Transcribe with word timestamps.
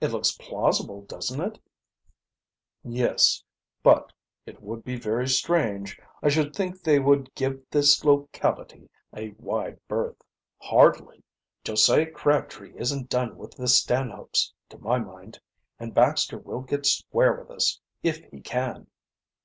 "It 0.00 0.12
looks 0.12 0.30
plausible, 0.40 1.02
doesn't 1.02 1.40
it?" 1.40 1.58
"Yes, 2.84 3.42
but 3.82 4.12
it 4.46 4.62
would 4.62 4.84
be 4.84 4.94
very 4.96 5.26
strange. 5.28 5.98
I 6.22 6.28
should 6.28 6.54
think 6.54 6.80
they 6.80 7.00
would 7.00 7.34
give 7.34 7.64
this 7.68 8.04
locality 8.04 8.88
a 9.12 9.30
wide 9.30 9.80
berth." 9.88 10.22
"Hardly. 10.60 11.24
Josiah 11.64 12.08
Crabtree 12.08 12.72
isn't 12.76 13.08
done 13.10 13.36
with 13.36 13.56
the 13.56 13.66
Stanhopes, 13.66 14.52
to 14.68 14.78
my 14.78 15.00
mind, 15.00 15.40
and 15.76 15.92
Baxter 15.92 16.38
will 16.38 16.60
get 16.60 16.86
square 16.86 17.32
with 17.34 17.50
us 17.50 17.80
if 18.00 18.18
he 18.30 18.40
can." 18.40 18.86